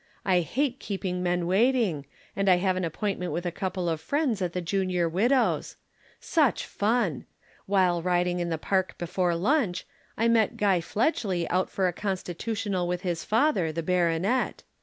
I 0.25 0.39
hate 0.39 0.79
keeping 0.79 1.21
men 1.21 1.45
waiting, 1.45 2.07
and 2.35 2.49
I 2.49 2.55
have 2.55 2.75
an 2.75 2.83
appointment 2.83 3.31
with 3.31 3.45
a 3.45 3.51
couple 3.51 3.87
of 3.87 4.01
friends 4.01 4.41
at 4.41 4.53
the 4.53 4.59
Junior 4.59 5.07
Widows'. 5.07 5.75
Such 6.19 6.65
fun! 6.65 7.27
While 7.67 8.01
riding 8.01 8.39
in 8.39 8.49
the 8.49 8.57
park 8.57 8.97
before 8.97 9.35
lunch, 9.35 9.85
I 10.17 10.27
met 10.27 10.57
Guy 10.57 10.81
Fledgely 10.81 11.45
out 11.51 11.69
for 11.69 11.87
a 11.87 11.93
constitutional 11.93 12.87
with 12.87 13.01
his 13.01 13.23
father, 13.23 13.71
the 13.71 13.83
baronet. 13.83 14.63